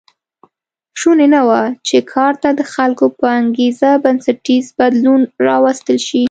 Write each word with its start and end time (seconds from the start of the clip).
شونې 0.99 1.27
نه 1.35 1.41
وه 1.47 1.61
چې 1.87 1.97
کار 2.13 2.33
ته 2.41 2.49
د 2.59 2.61
خلکو 2.73 3.05
په 3.19 3.25
انګېزه 3.39 3.89
بنسټیز 4.03 4.65
بدلون 4.79 5.21
راوستل 5.47 5.97
شي 6.07 6.19